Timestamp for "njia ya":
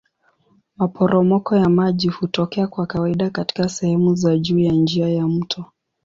4.73-5.27